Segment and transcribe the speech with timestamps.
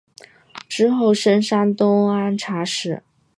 [0.67, 3.03] 之后升山东按察使。